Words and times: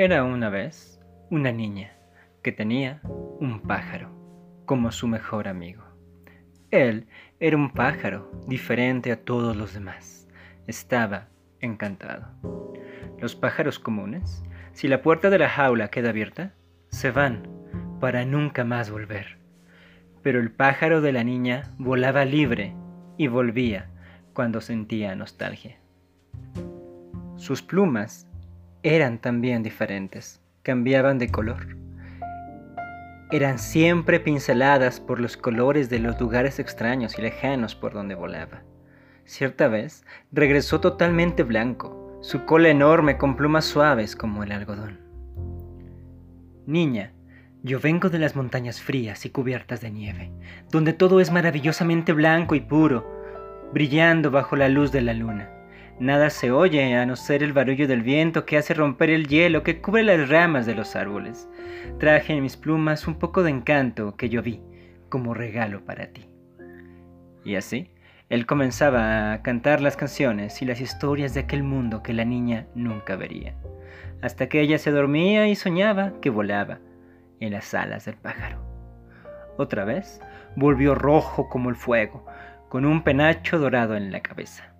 Era 0.00 0.22
una 0.22 0.48
vez 0.48 1.00
una 1.28 1.50
niña 1.50 1.90
que 2.44 2.52
tenía 2.52 3.00
un 3.02 3.62
pájaro 3.66 4.08
como 4.64 4.92
su 4.92 5.08
mejor 5.08 5.48
amigo. 5.48 5.82
Él 6.70 7.08
era 7.40 7.56
un 7.56 7.72
pájaro 7.72 8.30
diferente 8.46 9.10
a 9.10 9.24
todos 9.24 9.56
los 9.56 9.74
demás. 9.74 10.28
Estaba 10.68 11.26
encantado. 11.58 12.28
Los 13.18 13.34
pájaros 13.34 13.80
comunes, 13.80 14.44
si 14.72 14.86
la 14.86 15.02
puerta 15.02 15.30
de 15.30 15.38
la 15.40 15.48
jaula 15.48 15.88
queda 15.88 16.10
abierta, 16.10 16.54
se 16.90 17.10
van 17.10 17.48
para 17.98 18.24
nunca 18.24 18.62
más 18.62 18.92
volver. 18.92 19.38
Pero 20.22 20.38
el 20.38 20.52
pájaro 20.52 21.00
de 21.00 21.10
la 21.10 21.24
niña 21.24 21.74
volaba 21.76 22.24
libre 22.24 22.72
y 23.16 23.26
volvía 23.26 23.90
cuando 24.32 24.60
sentía 24.60 25.16
nostalgia. 25.16 25.80
Sus 27.34 27.62
plumas 27.62 28.28
eran 28.82 29.18
también 29.18 29.62
diferentes, 29.62 30.40
cambiaban 30.62 31.18
de 31.18 31.30
color. 31.30 31.76
Eran 33.30 33.58
siempre 33.58 34.20
pinceladas 34.20 35.00
por 35.00 35.20
los 35.20 35.36
colores 35.36 35.90
de 35.90 35.98
los 35.98 36.20
lugares 36.20 36.58
extraños 36.58 37.18
y 37.18 37.22
lejanos 37.22 37.74
por 37.74 37.92
donde 37.92 38.14
volaba. 38.14 38.62
Cierta 39.24 39.68
vez 39.68 40.04
regresó 40.32 40.80
totalmente 40.80 41.42
blanco, 41.42 42.18
su 42.22 42.44
cola 42.44 42.68
enorme 42.68 43.18
con 43.18 43.36
plumas 43.36 43.64
suaves 43.64 44.16
como 44.16 44.42
el 44.44 44.52
algodón. 44.52 45.00
Niña, 46.66 47.12
yo 47.62 47.80
vengo 47.80 48.08
de 48.08 48.18
las 48.18 48.36
montañas 48.36 48.80
frías 48.80 49.26
y 49.26 49.30
cubiertas 49.30 49.80
de 49.80 49.90
nieve, 49.90 50.30
donde 50.70 50.92
todo 50.92 51.20
es 51.20 51.32
maravillosamente 51.32 52.12
blanco 52.12 52.54
y 52.54 52.60
puro, 52.60 53.06
brillando 53.72 54.30
bajo 54.30 54.54
la 54.54 54.68
luz 54.68 54.92
de 54.92 55.02
la 55.02 55.12
luna. 55.12 55.50
Nada 56.00 56.30
se 56.30 56.52
oye 56.52 56.94
a 56.94 57.04
no 57.06 57.16
ser 57.16 57.42
el 57.42 57.52
barullo 57.52 57.88
del 57.88 58.02
viento 58.02 58.46
que 58.46 58.56
hace 58.56 58.72
romper 58.72 59.10
el 59.10 59.26
hielo 59.26 59.64
que 59.64 59.80
cubre 59.80 60.04
las 60.04 60.28
ramas 60.28 60.64
de 60.64 60.76
los 60.76 60.94
árboles. 60.94 61.48
Traje 61.98 62.34
en 62.34 62.42
mis 62.42 62.56
plumas 62.56 63.08
un 63.08 63.16
poco 63.16 63.42
de 63.42 63.50
encanto 63.50 64.16
que 64.16 64.28
yo 64.28 64.40
vi 64.40 64.62
como 65.08 65.34
regalo 65.34 65.84
para 65.84 66.06
ti. 66.12 66.28
Y 67.44 67.56
así, 67.56 67.90
él 68.28 68.46
comenzaba 68.46 69.32
a 69.32 69.42
cantar 69.42 69.80
las 69.80 69.96
canciones 69.96 70.62
y 70.62 70.66
las 70.66 70.80
historias 70.80 71.34
de 71.34 71.40
aquel 71.40 71.64
mundo 71.64 72.02
que 72.02 72.12
la 72.12 72.24
niña 72.24 72.66
nunca 72.76 73.16
vería, 73.16 73.56
hasta 74.22 74.48
que 74.48 74.60
ella 74.60 74.78
se 74.78 74.92
dormía 74.92 75.48
y 75.48 75.56
soñaba 75.56 76.12
que 76.20 76.30
volaba 76.30 76.78
en 77.40 77.52
las 77.52 77.74
alas 77.74 78.04
del 78.04 78.16
pájaro. 78.16 78.62
Otra 79.56 79.84
vez 79.84 80.20
volvió 80.54 80.94
rojo 80.94 81.48
como 81.48 81.70
el 81.70 81.76
fuego, 81.76 82.24
con 82.68 82.84
un 82.84 83.02
penacho 83.02 83.58
dorado 83.58 83.96
en 83.96 84.12
la 84.12 84.20
cabeza. 84.20 84.77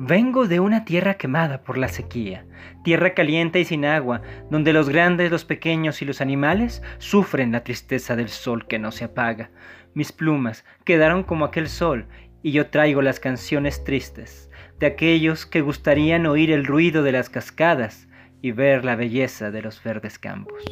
Vengo 0.00 0.46
de 0.46 0.60
una 0.60 0.84
tierra 0.84 1.14
quemada 1.14 1.64
por 1.64 1.76
la 1.76 1.88
sequía, 1.88 2.46
tierra 2.84 3.14
caliente 3.14 3.58
y 3.58 3.64
sin 3.64 3.84
agua, 3.84 4.22
donde 4.48 4.72
los 4.72 4.88
grandes, 4.88 5.32
los 5.32 5.44
pequeños 5.44 6.02
y 6.02 6.04
los 6.04 6.20
animales 6.20 6.84
sufren 6.98 7.50
la 7.50 7.64
tristeza 7.64 8.14
del 8.14 8.28
sol 8.28 8.68
que 8.68 8.78
no 8.78 8.92
se 8.92 9.06
apaga. 9.06 9.50
Mis 9.94 10.12
plumas 10.12 10.64
quedaron 10.84 11.24
como 11.24 11.44
aquel 11.44 11.68
sol 11.68 12.06
y 12.44 12.52
yo 12.52 12.68
traigo 12.68 13.02
las 13.02 13.18
canciones 13.18 13.82
tristes 13.82 14.52
de 14.78 14.86
aquellos 14.86 15.46
que 15.46 15.62
gustarían 15.62 16.26
oír 16.26 16.52
el 16.52 16.64
ruido 16.64 17.02
de 17.02 17.10
las 17.10 17.28
cascadas 17.28 18.08
y 18.40 18.52
ver 18.52 18.84
la 18.84 18.94
belleza 18.94 19.50
de 19.50 19.62
los 19.62 19.82
verdes 19.82 20.20
campos. 20.20 20.62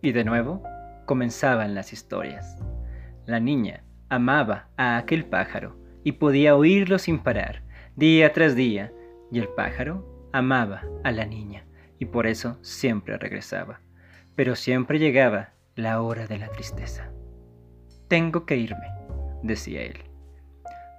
Y 0.00 0.12
de 0.12 0.24
nuevo 0.24 0.62
comenzaban 1.04 1.74
las 1.74 1.92
historias. 1.92 2.56
La 3.26 3.40
niña 3.40 3.84
amaba 4.08 4.70
a 4.78 4.96
aquel 4.96 5.26
pájaro 5.26 5.79
y 6.04 6.12
podía 6.12 6.56
oírlo 6.56 6.98
sin 6.98 7.18
parar, 7.18 7.62
día 7.96 8.32
tras 8.32 8.54
día, 8.54 8.92
y 9.30 9.38
el 9.38 9.48
pájaro 9.48 10.28
amaba 10.32 10.82
a 11.04 11.12
la 11.12 11.26
niña, 11.26 11.66
y 11.98 12.06
por 12.06 12.26
eso 12.26 12.58
siempre 12.62 13.18
regresaba. 13.18 13.80
Pero 14.34 14.56
siempre 14.56 14.98
llegaba 14.98 15.50
la 15.74 16.00
hora 16.00 16.26
de 16.26 16.38
la 16.38 16.48
tristeza. 16.48 17.12
Tengo 18.08 18.46
que 18.46 18.56
irme, 18.56 18.86
decía 19.42 19.82
él. 19.82 19.98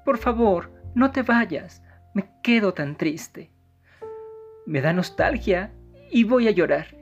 Por 0.06 0.17
favor, 0.17 0.72
no 0.95 1.11
te 1.11 1.23
vayas, 1.23 1.84
me 2.13 2.29
quedo 2.44 2.73
tan 2.73 2.97
triste. 2.97 3.51
Me 4.66 4.81
da 4.81 4.94
nostalgia 4.94 5.73
y 6.11 6.23
voy 6.23 6.47
a 6.47 6.51
llorar. 6.51 6.95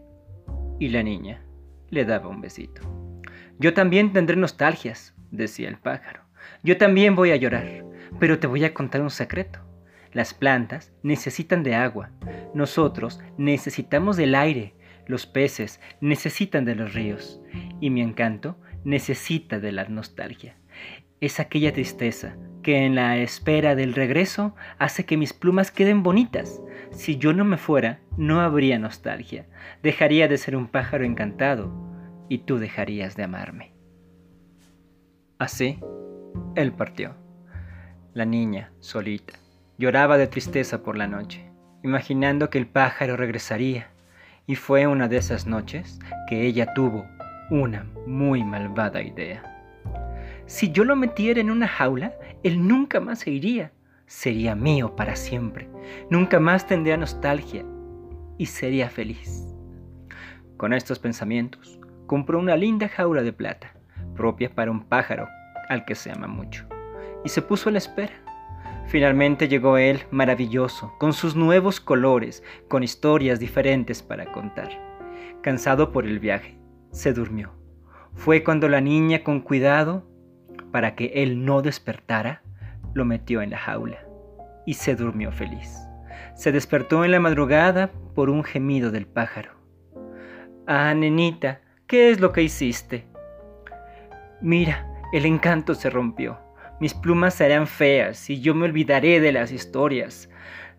Y 0.80 0.90
la 0.90 1.04
niña 1.04 1.42
le 1.90 2.06
daba 2.06 2.30
un 2.30 2.42
besito. 2.42 2.82
Yo 3.58 3.74
también 3.74 4.14
tendré 4.14 4.36
nostalgias, 4.36 5.14
decía 5.32 5.68
el 5.68 5.78
pájaro. 5.78 6.22
Yo 6.64 6.78
también 6.78 7.16
voy 7.16 7.32
a 7.32 7.36
llorar. 7.36 7.84
Pero 8.20 8.40
te 8.40 8.48
voy 8.48 8.66
a 8.66 8.74
contar 8.74 9.02
un 9.02 9.10
secreto. 9.10 9.60
Las 10.12 10.34
plantas 10.34 10.92
necesitan 11.04 11.64
de 11.64 11.76
agua. 11.76 12.12
Nosotros 12.54 13.22
necesitamos 13.38 14.18
del 14.18 14.36
aire. 14.36 14.74
Los 15.06 15.26
peces 15.26 15.80
necesitan 16.02 16.66
de 16.66 16.76
los 16.76 16.94
ríos. 16.94 17.42
Y 17.80 17.90
mi 17.90 18.02
encanto 18.02 18.58
necesita 18.84 19.60
de 19.60 19.72
la 19.72 19.86
nostalgia. 19.86 20.56
Es 21.22 21.40
aquella 21.40 21.74
tristeza 21.74 22.36
que 22.64 22.86
en 22.86 22.96
la 22.96 23.18
espera 23.18 23.76
del 23.76 23.94
regreso 23.94 24.56
hace 24.78 25.06
que 25.06 25.18
mis 25.18 25.34
plumas 25.34 25.72
queden 25.72 26.04
bonitas. 26.04 26.62
Si 26.92 27.18
yo 27.18 27.34
no 27.34 27.46
me 27.46 27.58
fuera, 27.58 28.00
no 28.18 28.42
habría 28.42 28.80
nostalgia. 28.80 29.46
Dejaría 29.84 30.28
de 30.28 30.38
ser 30.38 30.56
un 30.56 30.68
pájaro 30.68 31.06
encantado 31.06 31.72
y 32.30 32.40
tú 32.40 32.58
dejarías 32.58 33.16
de 33.16 33.24
amarme. 33.24 33.74
Así, 35.38 35.80
él 36.56 36.72
partió. 36.74 37.19
La 38.16 38.26
niña, 38.26 38.72
solita, 38.80 39.36
lloraba 39.78 40.18
de 40.18 40.26
tristeza 40.26 40.82
por 40.82 40.98
la 40.98 41.06
noche, 41.06 41.52
imaginando 41.84 42.50
que 42.50 42.58
el 42.58 42.66
pájaro 42.66 43.16
regresaría, 43.16 43.92
y 44.48 44.56
fue 44.56 44.88
una 44.88 45.08
de 45.08 45.18
esas 45.18 45.46
noches 45.46 46.00
que 46.28 46.48
ella 46.48 46.74
tuvo 46.74 47.06
una 47.52 47.86
muy 48.08 48.44
malvada 48.44 49.04
idea. 49.04 49.44
Si 50.48 50.72
yo 50.72 50.86
lo 50.86 50.96
metiera 50.96 51.40
en 51.40 51.52
una 51.52 51.68
jaula, 51.68 52.16
él 52.42 52.68
nunca 52.68 53.00
más 53.00 53.20
se 53.20 53.30
iría. 53.30 53.72
Sería 54.08 54.56
mío 54.56 54.96
para 54.96 55.16
siempre. 55.16 55.70
Nunca 56.10 56.40
más 56.40 56.66
tendría 56.66 56.98
nostalgia 56.98 57.64
y 58.40 58.48
sería 58.48 58.90
feliz. 58.90 59.46
Con 60.58 60.74
estos 60.74 60.98
pensamientos, 60.98 61.80
compró 62.08 62.40
una 62.40 62.56
linda 62.56 62.88
jaula 62.88 63.22
de 63.22 63.34
plata, 63.34 63.76
propia 64.16 64.50
para 64.50 64.72
un 64.72 64.84
pájaro 64.84 65.28
al 65.70 65.86
que 65.86 65.94
se 65.94 66.10
ama 66.10 66.26
mucho 66.26 66.68
y 67.24 67.30
se 67.30 67.42
puso 67.42 67.70
a 67.70 67.72
la 67.72 67.78
espera. 67.78 68.14
Finalmente 68.88 69.48
llegó 69.48 69.78
él, 69.78 70.02
maravilloso, 70.10 70.94
con 70.98 71.14
sus 71.14 71.36
nuevos 71.36 71.80
colores, 71.80 72.44
con 72.68 72.84
historias 72.84 73.40
diferentes 73.40 74.02
para 74.02 74.32
contar. 74.32 74.70
Cansado 75.42 75.92
por 75.92 76.06
el 76.06 76.20
viaje, 76.20 76.58
se 76.92 77.14
durmió. 77.14 77.54
Fue 78.16 78.44
cuando 78.44 78.68
la 78.68 78.82
niña, 78.82 79.24
con 79.24 79.42
cuidado, 79.42 80.08
para 80.72 80.96
que 80.96 81.12
él 81.16 81.46
no 81.46 81.62
despertara, 81.62 82.42
lo 82.94 83.06
metió 83.06 83.42
en 83.42 83.52
la 83.52 83.58
jaula 83.58 84.00
y 84.66 84.74
se 84.74 84.96
durmió 84.96 85.32
feliz. 85.32 85.78
Se 86.36 86.52
despertó 86.52 87.06
en 87.06 87.12
la 87.12 87.20
madrugada 87.20 87.92
por 88.16 88.30
un 88.30 88.44
gemido 88.44 88.92
del 88.92 89.06
pájaro. 89.06 89.52
Ah, 90.68 90.94
nenita, 90.94 91.62
¿qué 91.88 92.10
es 92.10 92.20
lo 92.20 92.32
que 92.32 92.44
hiciste? 92.44 93.08
Mira, 94.42 94.88
el 95.12 95.26
encanto 95.26 95.76
se 95.76 95.90
rompió. 95.90 96.40
Mis 96.80 96.94
plumas 96.94 97.34
serán 97.34 97.68
feas 97.68 98.30
y 98.30 98.40
yo 98.40 98.56
me 98.56 98.64
olvidaré 98.64 99.20
de 99.20 99.34
las 99.34 99.52
historias. 99.52 100.30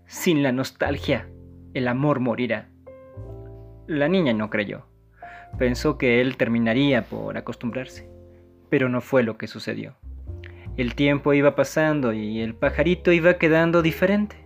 Sin 0.07 0.43
la 0.43 0.51
nostalgia, 0.51 1.29
el 1.75 1.89
amor 1.89 2.21
morirá. 2.21 2.71
La 3.87 4.09
niña 4.09 4.33
no 4.33 4.49
creyó. 4.49 4.87
Pensó 5.59 5.99
que 5.99 6.23
él 6.23 6.39
terminaría 6.39 7.03
por 7.03 7.37
acostumbrarse, 7.37 8.09
pero 8.71 8.89
no 8.89 9.03
fue 9.03 9.23
lo 9.23 9.37
que 9.37 9.47
sucedió. 9.47 9.99
El 10.79 10.95
tiempo 10.95 11.35
iba 11.35 11.55
pasando 11.55 12.15
y 12.15 12.41
el 12.41 12.55
pajarito 12.55 13.13
iba 13.13 13.37
quedando 13.37 13.83
diferente. 13.83 14.37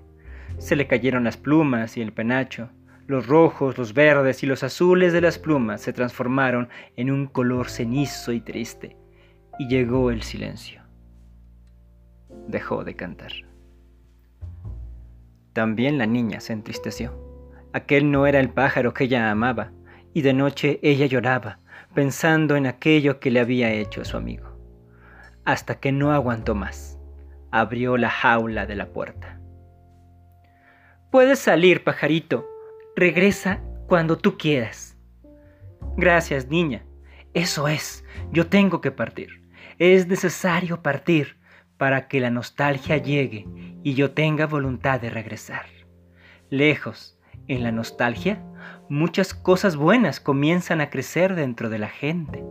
Se 0.58 0.74
le 0.74 0.88
cayeron 0.88 1.22
las 1.22 1.36
plumas 1.36 1.96
y 1.96 2.02
el 2.02 2.12
penacho. 2.12 2.70
Los 3.06 3.28
rojos, 3.28 3.78
los 3.78 3.94
verdes 3.94 4.42
y 4.42 4.46
los 4.46 4.64
azules 4.64 5.12
de 5.12 5.20
las 5.20 5.38
plumas 5.38 5.82
se 5.82 5.92
transformaron 5.92 6.68
en 6.96 7.12
un 7.12 7.26
color 7.26 7.68
cenizo 7.68 8.32
y 8.32 8.40
triste, 8.40 8.96
y 9.58 9.68
llegó 9.68 10.10
el 10.10 10.22
silencio 10.22 10.83
dejó 12.48 12.84
de 12.84 12.94
cantar. 12.96 13.32
También 15.52 15.98
la 15.98 16.06
niña 16.06 16.40
se 16.40 16.52
entristeció. 16.52 17.18
Aquel 17.72 18.10
no 18.10 18.26
era 18.26 18.40
el 18.40 18.50
pájaro 18.50 18.92
que 18.92 19.04
ella 19.04 19.30
amaba, 19.30 19.72
y 20.12 20.22
de 20.22 20.32
noche 20.32 20.78
ella 20.82 21.06
lloraba, 21.06 21.60
pensando 21.94 22.56
en 22.56 22.66
aquello 22.66 23.20
que 23.20 23.30
le 23.30 23.40
había 23.40 23.72
hecho 23.72 24.04
su 24.04 24.16
amigo. 24.16 24.58
Hasta 25.44 25.76
que 25.76 25.92
no 25.92 26.12
aguantó 26.12 26.54
más, 26.54 26.98
abrió 27.50 27.96
la 27.96 28.10
jaula 28.10 28.66
de 28.66 28.74
la 28.74 28.86
puerta. 28.86 29.40
Puedes 31.10 31.38
salir, 31.38 31.84
pajarito. 31.84 32.48
Regresa 32.96 33.62
cuando 33.86 34.18
tú 34.18 34.36
quieras. 34.36 34.96
Gracias, 35.96 36.48
niña. 36.48 36.84
Eso 37.34 37.68
es. 37.68 38.04
Yo 38.32 38.48
tengo 38.48 38.80
que 38.80 38.90
partir. 38.90 39.42
Es 39.78 40.08
necesario 40.08 40.82
partir 40.82 41.36
para 41.76 42.08
que 42.08 42.20
la 42.20 42.30
nostalgia 42.30 42.96
llegue 42.96 43.46
y 43.82 43.94
yo 43.94 44.12
tenga 44.12 44.46
voluntad 44.46 45.00
de 45.00 45.10
regresar. 45.10 45.66
Lejos, 46.50 47.18
En 47.46 47.62
la 47.62 47.72
nostalgia, 47.72 48.42
muchas 48.88 49.34
cosas 49.34 49.76
buenas 49.76 50.18
comienzan 50.18 50.80
a 50.80 50.88
crecer 50.88 51.34
dentro 51.34 51.68
de 51.68 51.78
la 51.78 51.88
gente. 51.88 52.42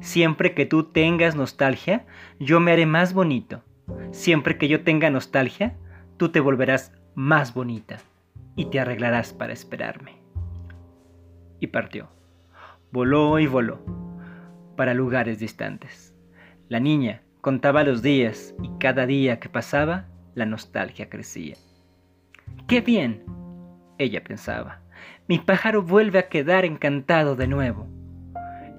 Siempre 0.00 0.54
que 0.54 0.66
tú 0.66 0.84
tengas 0.84 1.36
nostalgia, 1.36 2.04
yo 2.40 2.58
me 2.58 2.72
haré 2.72 2.84
más 2.84 3.14
bonito. 3.14 3.62
Siempre 4.10 4.58
que 4.58 4.66
yo 4.66 4.82
tenga 4.82 5.08
nostalgia, 5.08 5.76
tú 6.16 6.30
te 6.30 6.40
volverás 6.40 6.92
más 7.14 7.54
bonita 7.54 7.98
y 8.56 8.66
te 8.66 8.80
arreglarás 8.80 9.32
para 9.32 9.52
esperarme. 9.52 10.20
Y 11.60 11.68
partió. 11.68 12.08
Voló 12.90 13.38
y 13.38 13.46
voló 13.46 13.80
para 14.76 14.94
lugares 14.94 15.38
distantes. 15.38 16.14
La 16.68 16.80
niña 16.80 17.22
contaba 17.44 17.84
los 17.84 18.00
días 18.00 18.54
y 18.62 18.70
cada 18.78 19.04
día 19.04 19.38
que 19.38 19.50
pasaba, 19.50 20.06
la 20.34 20.46
nostalgia 20.46 21.10
crecía. 21.10 21.56
¡Qué 22.66 22.80
bien! 22.80 23.22
Ella 23.98 24.24
pensaba. 24.24 24.80
Mi 25.28 25.38
pájaro 25.38 25.82
vuelve 25.82 26.20
a 26.20 26.30
quedar 26.30 26.64
encantado 26.64 27.36
de 27.36 27.46
nuevo. 27.46 27.86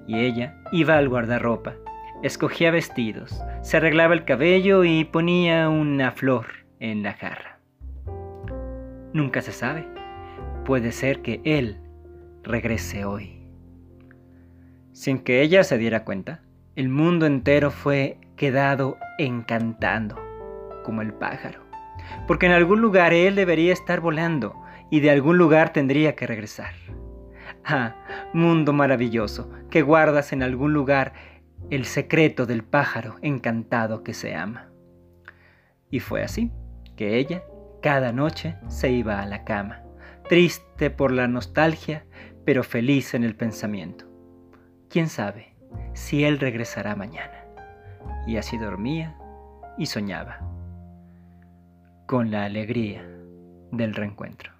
Y 0.08 0.18
ella 0.18 0.60
iba 0.72 0.98
al 0.98 1.08
guardarropa, 1.08 1.76
escogía 2.24 2.72
vestidos, 2.72 3.40
se 3.62 3.76
arreglaba 3.76 4.14
el 4.14 4.24
cabello 4.24 4.82
y 4.82 5.04
ponía 5.04 5.68
una 5.68 6.10
flor 6.10 6.46
en 6.80 7.04
la 7.04 7.12
jarra. 7.12 7.60
Nunca 9.12 9.42
se 9.42 9.52
sabe. 9.52 9.86
Puede 10.64 10.90
ser 10.90 11.22
que 11.22 11.40
él 11.44 11.78
regrese 12.42 13.04
hoy. 13.04 13.46
Sin 14.90 15.20
que 15.20 15.42
ella 15.42 15.62
se 15.62 15.78
diera 15.78 16.02
cuenta, 16.02 16.42
el 16.74 16.88
mundo 16.88 17.26
entero 17.26 17.70
fue 17.70 18.18
quedado 18.36 18.98
encantando, 19.18 20.16
como 20.84 21.02
el 21.02 21.12
pájaro. 21.14 21.60
Porque 22.26 22.46
en 22.46 22.52
algún 22.52 22.80
lugar 22.80 23.12
él 23.12 23.34
debería 23.34 23.72
estar 23.72 24.00
volando 24.00 24.54
y 24.90 25.00
de 25.00 25.10
algún 25.10 25.38
lugar 25.38 25.72
tendría 25.72 26.14
que 26.14 26.26
regresar. 26.26 26.74
Ah, 27.64 27.96
mundo 28.32 28.72
maravilloso, 28.72 29.50
que 29.70 29.82
guardas 29.82 30.32
en 30.32 30.42
algún 30.42 30.72
lugar 30.72 31.14
el 31.70 31.84
secreto 31.84 32.46
del 32.46 32.62
pájaro 32.62 33.16
encantado 33.22 34.04
que 34.04 34.14
se 34.14 34.34
ama. 34.34 34.70
Y 35.90 36.00
fue 36.00 36.22
así 36.22 36.52
que 36.96 37.18
ella 37.18 37.42
cada 37.82 38.12
noche 38.12 38.56
se 38.68 38.90
iba 38.90 39.20
a 39.20 39.26
la 39.26 39.44
cama, 39.44 39.82
triste 40.28 40.90
por 40.90 41.12
la 41.12 41.28
nostalgia, 41.28 42.04
pero 42.44 42.62
feliz 42.62 43.14
en 43.14 43.24
el 43.24 43.34
pensamiento. 43.34 44.06
¿Quién 44.88 45.08
sabe 45.08 45.54
si 45.92 46.24
él 46.24 46.38
regresará 46.38 46.94
mañana? 46.94 47.45
Y 48.26 48.36
así 48.36 48.58
dormía 48.58 49.16
y 49.78 49.86
soñaba, 49.86 50.40
con 52.06 52.30
la 52.30 52.44
alegría 52.44 53.06
del 53.72 53.94
reencuentro. 53.94 54.55